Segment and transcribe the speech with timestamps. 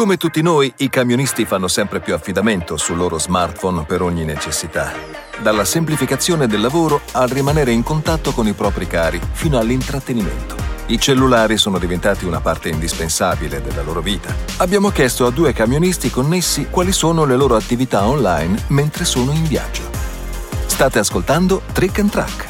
[0.00, 4.94] Come tutti noi, i camionisti fanno sempre più affidamento sul loro smartphone per ogni necessità.
[5.42, 10.56] Dalla semplificazione del lavoro al rimanere in contatto con i propri cari, fino all'intrattenimento.
[10.86, 14.34] I cellulari sono diventati una parte indispensabile della loro vita.
[14.56, 19.46] Abbiamo chiesto a due camionisti connessi quali sono le loro attività online mentre sono in
[19.46, 19.82] viaggio.
[20.64, 22.48] State ascoltando Trick and Track.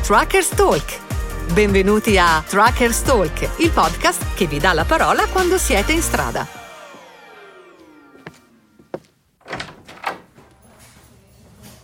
[0.00, 0.98] Truckers Talk.
[1.52, 6.57] Benvenuti a Truckers Talk, il podcast che vi dà la parola quando siete in strada.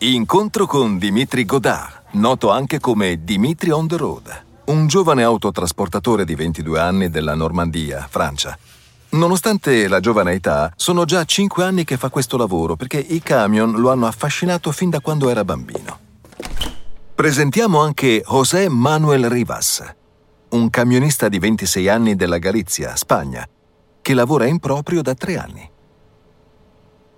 [0.05, 6.35] Incontro con Dimitri Godard, noto anche come Dimitri on the road, un giovane autotrasportatore di
[6.35, 8.59] 22 anni della Normandia, Francia.
[9.13, 13.81] Nonostante la giovane età, sono già 5 anni che fa questo lavoro perché i camion
[13.81, 15.99] lo hanno affascinato fin da quando era bambino.
[17.15, 19.83] Presentiamo anche José Manuel Rivas,
[20.51, 23.49] un camionista di 26 anni della Galizia, Spagna,
[24.03, 25.73] che lavora in proprio da 3 anni.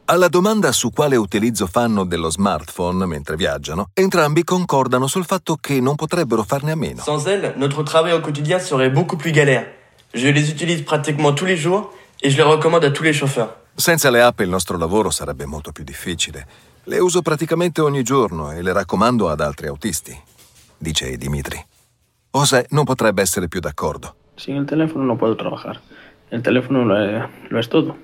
[0.09, 5.81] Alla domanda su quale utilizzo fanno dello smartphone mentre viaggiano, entrambi concordano sul fatto che
[5.81, 7.03] non potrebbero farne a meno.
[7.03, 9.67] Sans elles, notre travail au quotidien serait beaucoup plus galère.
[10.13, 13.57] Je les utilise pratiquement tous les jours et je les recommande à tous les chauffeurs.
[13.75, 16.47] Senza le app il nostro lavoro sarebbe molto più difficile.
[16.85, 20.17] Le uso praticamente ogni giorno e le raccomando ad altri autisti,
[20.79, 21.61] dice Dimitri.
[22.31, 24.15] José non potrebbe essere più d'accordo.
[24.37, 25.81] Sin el teléfono no puedo trabajar.
[26.31, 27.97] El teléfono lo es, lo es todo.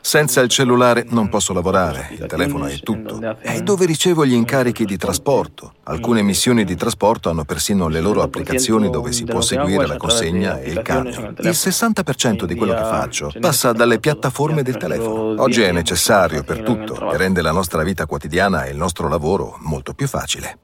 [0.00, 3.20] Senza il cellulare non posso lavorare, il telefono è tutto.
[3.38, 5.74] È dove ricevo gli incarichi di trasporto.
[5.84, 10.60] Alcune missioni di trasporto hanno persino le loro applicazioni dove si può seguire la consegna
[10.60, 11.34] e il camion.
[11.38, 15.42] Il 60% di quello che faccio passa dalle piattaforme del telefono.
[15.42, 19.56] Oggi è necessario per tutto e rende la nostra vita quotidiana e il nostro lavoro
[19.60, 20.58] molto più facile.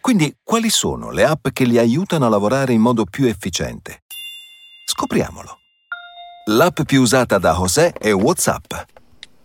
[0.00, 4.02] Quindi, quali sono le app che li aiutano a lavorare in modo più efficiente?
[4.84, 5.63] Scopriamolo.
[6.46, 8.74] L'app più usata da José è WhatsApp.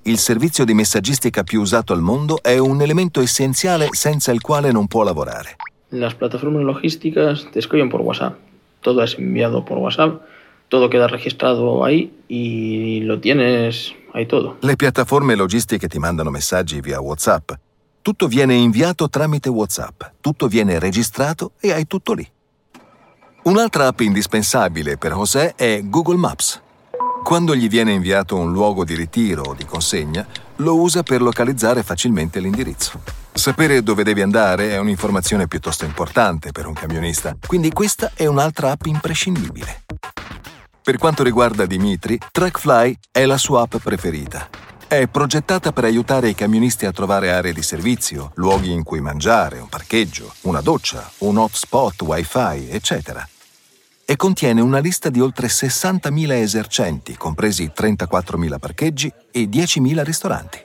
[0.01, 4.73] Il servizio di messaggistica più usato al mondo è un elemento essenziale senza il quale
[4.73, 5.55] non può lavorare.
[5.91, 8.35] Las plataformas logísticas te escriben por WhatsApp.
[8.81, 10.21] Todo es enviado por WhatsApp.
[10.67, 14.57] Todo queda registrado ahí y lo tienes ahí todo.
[14.59, 17.53] Le piattaforme logistiche ti mandano messaggi via WhatsApp.
[18.01, 22.29] Tutto viene inviato tramite WhatsApp, tutto viene registrato e hai tutto lì.
[23.43, 26.61] Un'altra app indispensabile per José è Google Maps.
[27.23, 30.25] Quando gli viene inviato un luogo di ritiro o di consegna,
[30.57, 33.01] lo usa per localizzare facilmente l'indirizzo.
[33.31, 38.71] Sapere dove devi andare è un'informazione piuttosto importante per un camionista, quindi questa è un'altra
[38.71, 39.83] app imprescindibile.
[40.81, 44.49] Per quanto riguarda Dimitri, TrackFly è la sua app preferita.
[44.87, 49.59] È progettata per aiutare i camionisti a trovare aree di servizio, luoghi in cui mangiare,
[49.59, 53.27] un parcheggio, una doccia, un hotspot wifi, eccetera
[54.09, 60.57] e contiene una lista di oltre 60.000 esercenti, compresi 34.000 parcheggi e 10.000 ristoranti.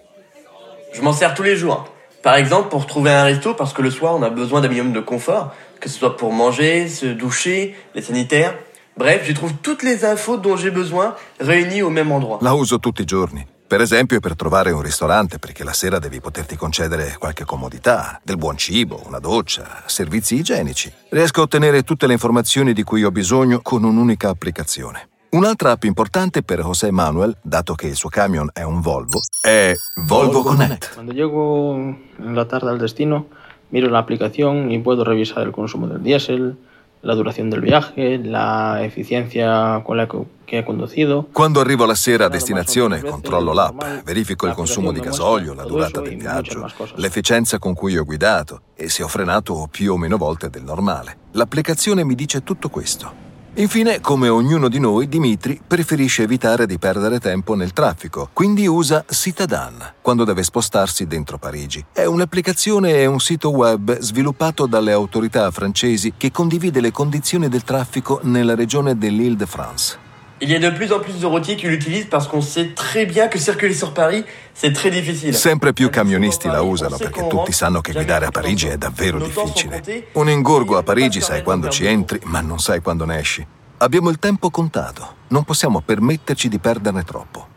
[0.94, 1.84] Je m'en sers tous les jours.
[2.22, 4.94] Par exemple, pour trouver un resto, parce que le soir, on a besoin d'un minimum
[4.94, 8.54] de confort, que ce soit pour manger, se doucher, les sanitaires.
[8.96, 12.38] Bref, j'y trouve toutes les infos dont j'ai besoin réunies au même endroit.
[12.40, 13.44] La uso tutti i giorni.
[13.74, 18.36] Per esempio per trovare un ristorante, perché la sera devi poterti concedere qualche comodità, del
[18.36, 20.92] buon cibo, una doccia, servizi igienici.
[21.08, 25.08] Riesco a ottenere tutte le informazioni di cui ho bisogno con un'unica applicazione.
[25.30, 29.74] Un'altra app importante per José Manuel, dato che il suo camion è un Volvo, è
[30.06, 31.02] Volvo Connect.
[31.10, 33.26] Llego en la tarde al destino,
[33.70, 36.56] miro la aplicación y puedo revisar el consumo del diésel,
[37.00, 40.06] la duración del viaje, la eficiencia con la
[40.44, 41.28] che he conducido.
[41.32, 46.00] Quando arrivo la sera a destinazione, controllo l'app, verifico il consumo di gasolio, la durata
[46.00, 50.50] del viaggio, l'efficienza con cui ho guidato e se ho frenato più o meno volte
[50.50, 51.16] del normale.
[51.32, 53.24] L'applicazione mi dice tutto questo.
[53.56, 59.04] Infine, come ognuno di noi, Dimitri preferisce evitare di perdere tempo nel traffico, quindi usa
[59.08, 61.84] Citadan quando deve spostarsi dentro Parigi.
[61.92, 67.62] È un'applicazione e un sito web sviluppato dalle autorità francesi che condivide le condizioni del
[67.62, 70.03] traffico nella regione dell'Île-de-France.
[70.44, 73.06] Il y a de plus en plus de routiers qui l'utilisent parce qu'on sait très
[73.06, 75.32] bien que circuler sur Paris, c'est très difficile.
[75.32, 79.82] Sempre più camionisti la usano perché tutti sanno che guidare a Parigi è davvero difficile.
[80.12, 83.46] Un ingorgo a Parigi sai quando ci entri, ma non sai quando ne esci.
[83.78, 87.53] Abbiamo il tempo contato, non possiamo permetterci di perderne troppo.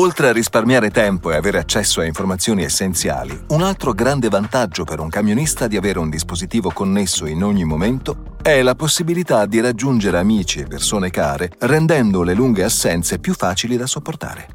[0.00, 5.00] Oltre a risparmiare tempo e avere accesso a informazioni essenziali, un altro grande vantaggio per
[5.00, 10.16] un camionista di avere un dispositivo connesso in ogni momento è la possibilità di raggiungere
[10.16, 14.46] amici e persone care, rendendo le lunghe assenze più facili da sopportare.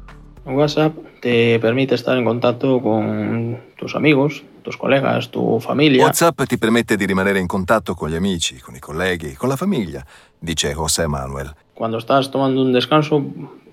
[0.44, 6.04] WhatsApp te permite estar en contacto con tus amigos, tus colegas, tu familia.
[6.04, 9.56] WhatsApp ti permette di rimanere in contatto con gli amici, con i colleghi, con la
[9.56, 10.02] famiglia,
[10.38, 11.54] dice José Manuel.
[11.74, 13.20] Cuando estás tomando un descanso,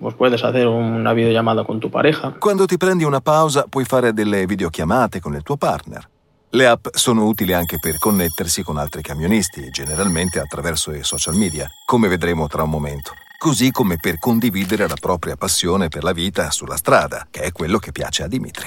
[0.00, 2.34] pues puedes hacer una videollamada con tu pareja.
[2.40, 6.08] Quando ti prendi una pausa, puoi fare delle videochiamate con il tuo partner.
[6.50, 11.66] Le app sono utili anche per connettersi con altri camionisti, generalmente attraverso i social media,
[11.86, 13.12] come vedremo tra un momento.
[13.38, 17.78] Così come per condividere la propria passione per la vita sulla strada, che è quello
[17.78, 18.66] che piace a Dimitri.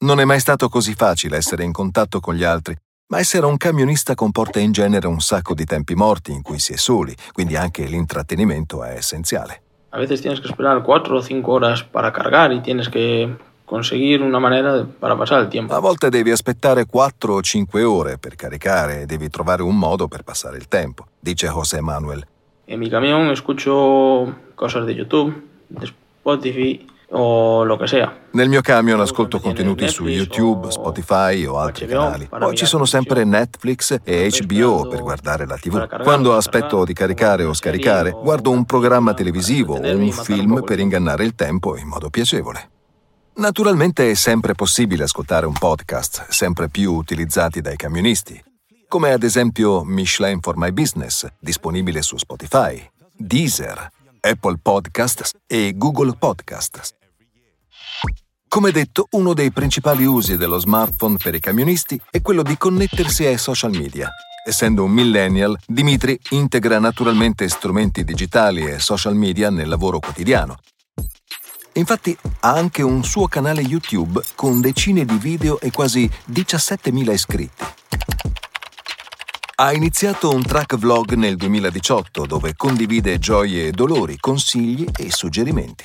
[0.00, 2.76] Non è mai stato così facile essere in contatto con gli altri,
[3.10, 6.72] ma essere un camionista comporta in genere un sacco di tempi morti in cui si
[6.72, 9.62] è soli, quindi anche l'intrattenimento è essenziale.
[9.90, 14.22] A veces tienes que esperar cuatro o cinco horas para cargar y tienes que conseguir
[14.22, 15.74] una manera para pasar el tiempo.
[15.74, 20.06] A volte devi aspettare 4 o 5 ore per caricare e devi trovare un modo
[20.06, 22.24] per passare il tempo, dice José Manuel.
[22.66, 25.34] En mi camión escucho cosas de YouTube,
[25.68, 28.14] de Spotify o lo che sia.
[28.32, 32.28] Nel mio camion ascolto contenuti su YouTube, Spotify o altri canali.
[32.28, 36.02] Poi ci sono sempre Netflix e HBO per guardare la TV.
[36.02, 41.24] Quando aspetto di caricare o scaricare, guardo un programma televisivo o un film per ingannare
[41.24, 42.70] il tempo in modo piacevole.
[43.32, 48.42] Naturalmente è sempre possibile ascoltare un podcast, sempre più utilizzati dai camionisti,
[48.86, 52.84] come ad esempio Michelin for My Business, disponibile su Spotify,
[53.16, 53.88] Deezer,
[54.20, 56.98] Apple Podcasts e Google Podcasts.
[58.52, 63.24] Come detto, uno dei principali usi dello smartphone per i camionisti è quello di connettersi
[63.24, 64.10] ai social media.
[64.44, 70.56] Essendo un millennial, Dimitri integra naturalmente strumenti digitali e social media nel lavoro quotidiano.
[71.74, 77.64] Infatti ha anche un suo canale YouTube con decine di video e quasi 17.000 iscritti.
[79.54, 85.84] Ha iniziato un track vlog nel 2018 dove condivide gioie e dolori, consigli e suggerimenti.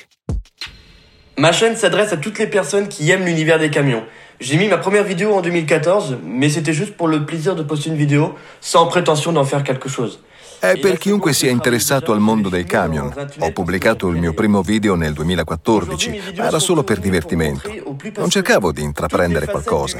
[1.38, 4.04] Ma chaîne s'adresse à toutes les personnes qui aiment l'univers des camions.
[4.40, 7.90] J'ai mis ma première vidéo en 2014, mais c'était juste pour le plaisir de poster
[7.90, 10.20] une vidéo, sans prétention d'en faire quelque chose.
[10.60, 13.14] È per chiunque sia interessato al mondo dei camion.
[13.40, 17.70] Ho pubblicato il mio primo video nel 2014, ma era solo per divertimento.
[18.16, 20.00] Non cercavo di intraprendere qualcosa.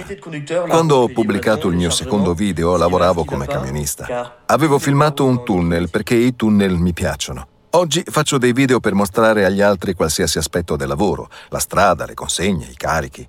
[0.68, 4.42] Quando ho pubblicato il mio secondo video lavoravo come camionista.
[4.46, 7.48] Avevo filmato un tunnel perché i tunnel mi piacciono.
[7.76, 12.14] Oggi faccio dei video per mostrare agli altri qualsiasi aspetto del lavoro, la strada, le
[12.14, 13.28] consegne, i carichi.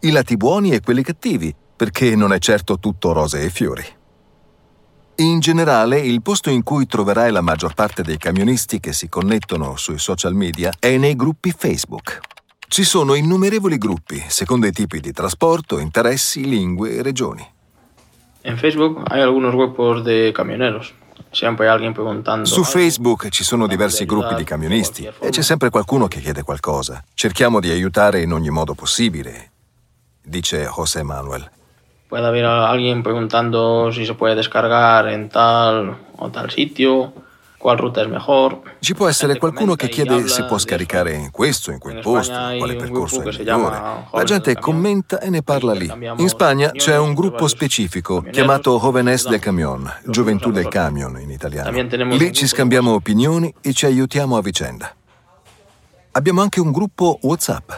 [0.00, 3.84] I lati buoni e quelli cattivi, perché non è certo tutto rose e fiori.
[5.16, 9.76] In generale, il posto in cui troverai la maggior parte dei camionisti che si connettono
[9.76, 12.20] sui social media è nei gruppi Facebook.
[12.66, 17.46] Ci sono innumerevoli gruppi, secondo i tipi di trasporto, interessi, lingue e regioni.
[18.44, 20.94] En Facebook hay algunos grupos de camioneros.
[21.32, 22.46] Siempre hay alguien preguntando.
[22.46, 27.02] Su Facebook ci sono diversi gruppi di camionisti e c'è sempre qualcuno che chiede qualcosa.
[27.14, 29.50] Cerchiamo di aiutare in ogni modo possibile,
[30.22, 31.50] dice José Manuel.
[32.06, 37.14] Puede haber alguien preguntando si se puede descargar en tal o tal sitio,
[37.62, 38.60] cuál ruta es mejor.
[38.80, 42.74] Ci può essere qualcuno che chiede se può scaricare in questo, in quel posto, quale
[42.74, 43.80] percorso è migliore.
[44.10, 45.90] La gente commenta e ne parla lì.
[46.16, 51.70] In Spagna c'è un gruppo specifico chiamato Jóvenes del Camion, Gioventù del Camion in italiano.
[52.16, 54.92] Lì ci scambiamo opinioni e ci aiutiamo a vicenda.
[56.12, 57.70] Abbiamo anche un gruppo WhatsApp.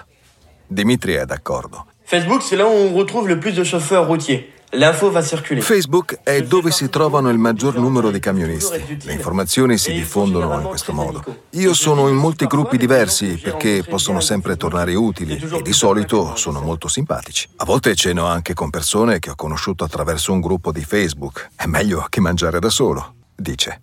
[0.67, 1.87] Dimitri è d'accordo.
[2.07, 4.45] Facebook, c'est là où on retrouve le plus de chauffeurs routiers.
[4.75, 5.63] L'info va circuler.
[5.63, 8.99] Facebook è dove si trovano il maggior numero di camionisti.
[9.03, 11.23] Le informazioni si diffondono in questo modo.
[11.51, 16.61] Io sono in molti gruppi diversi perché possono sempre tornare utili e di solito sono
[16.61, 17.49] molto simpatici.
[17.57, 21.51] A volte ceno anche con persone che ho conosciuto attraverso un gruppo di Facebook.
[21.55, 23.81] È meglio che mangiare da solo, dice.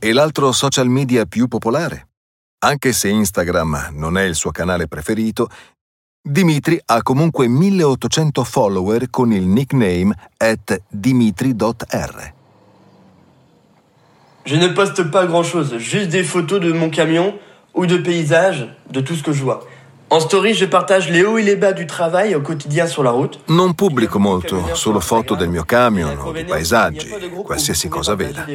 [0.00, 2.08] E l'altro social media più popolare?
[2.60, 5.48] Anche se Instagram non è il suo canale preferito,
[6.30, 12.34] Dimitri ha comunque 1800 follower con il nickname at dimitri.r.
[14.44, 17.38] Je ne poste pas grand chose, juste des photos de mon camion
[17.72, 19.66] ou de paysages, de tout ce que je vois.
[20.10, 23.10] En story, je partage les hauts et les bas du travail au quotidien sur la
[23.10, 23.40] route.
[23.48, 27.10] Non pubblico molto, solo foto del mio camion o di paesaggi,
[27.44, 28.46] qualsiasi cosa veda.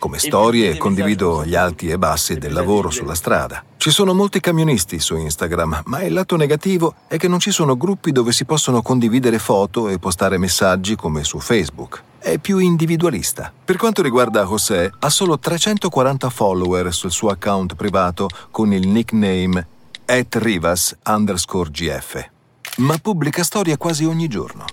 [0.00, 3.62] Come storie condivido gli alti e bassi del lavoro sulla strada.
[3.76, 7.76] Ci sono molti camionisti su Instagram, ma il lato negativo è che non ci sono
[7.76, 12.02] gruppi dove si possono condividere foto e postare messaggi come su Facebook.
[12.18, 13.52] È più individualista.
[13.64, 19.76] Per quanto riguarda José, ha solo 340 follower sul suo account privato con il nickname
[20.08, 22.30] at Rivas underscore GF,
[22.78, 24.64] ma pubblica storie quasi ogni giorno.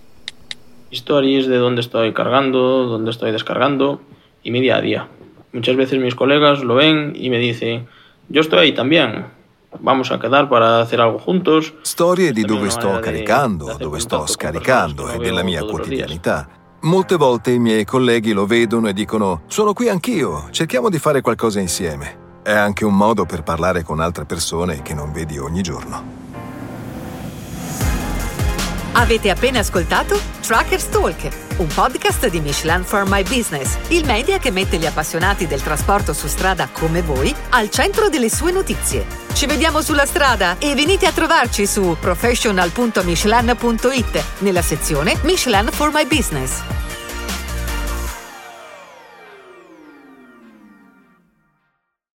[0.91, 3.99] Stories de dónde estoy cargando, dónde estoy descargando
[4.43, 5.09] y mi día a día.
[5.51, 7.87] Muchas veces mis colegas lo ven y me dicen,
[8.29, 9.25] yo estoy ahí también,
[9.81, 11.73] vamos a quedar para hacer algo juntos.
[11.81, 16.47] Storie di dove sto caricando, dove sto scaricando e della mia quotidianità.
[16.83, 21.19] Molte volte i miei colleghi lo vedono e dicono sono qui anch'io, cerchiamo di fare
[21.19, 22.23] qualcosa insieme.
[22.45, 26.03] È anche un modo per parlare con altre persone che non vedi ogni giorno.
[28.91, 34.51] Avete appena ascoltato Truckers Talk, un podcast di Michelin for My Business, il media che
[34.51, 39.07] mette gli appassionati del trasporto su strada come voi al centro delle sue notizie.
[39.33, 46.05] Ci vediamo sulla strada e venite a trovarci su professional.michelin.it nella sezione Michelin for My
[46.05, 46.74] Business.